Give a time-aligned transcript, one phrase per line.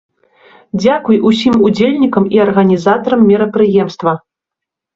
[0.81, 4.19] Дзякуй усім удзельнікам і арганізатарам мерапрыемства!